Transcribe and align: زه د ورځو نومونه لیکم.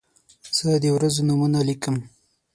زه 0.57 0.69
د 0.83 0.85
ورځو 0.95 1.21
نومونه 1.27 1.59
لیکم. 1.69 1.95